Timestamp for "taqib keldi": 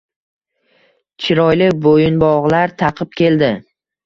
2.83-3.53